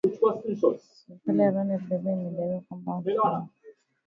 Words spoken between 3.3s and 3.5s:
wawili